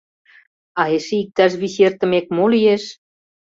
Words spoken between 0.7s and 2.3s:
А эше иктаж вич ий эртымек